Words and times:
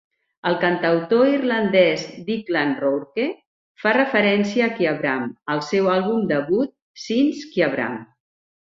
El 0.51 0.55
cantautor 0.61 1.27
irlandès 1.33 2.05
Declan 2.31 2.73
O'Rourke 2.79 3.27
fa 3.85 3.93
referència 3.99 4.67
a 4.67 4.73
Kyabram 4.81 5.31
al 5.57 5.65
seu 5.71 5.95
àlbum 6.01 6.29
debut 6.37 6.77
"Since 7.07 7.49
Kyabram". 7.55 8.05